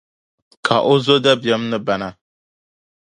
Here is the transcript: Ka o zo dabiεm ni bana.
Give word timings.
Ka 0.65 0.75
o 0.91 0.93
zo 1.05 1.15
dabiεm 1.23 1.63
ni 1.71 1.77
bana. 1.87 2.09